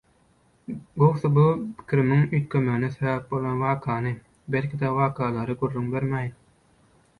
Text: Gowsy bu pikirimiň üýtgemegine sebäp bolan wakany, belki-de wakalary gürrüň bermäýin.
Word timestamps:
Gowsy 1.01 1.29
bu 1.35 1.43
pikirimiň 1.81 2.23
üýtgemegine 2.37 2.89
sebäp 2.95 3.29
bolan 3.35 3.61
wakany, 3.67 4.11
belki-de 4.57 4.93
wakalary 4.99 5.59
gürrüň 5.63 5.95
bermäýin. 5.97 6.37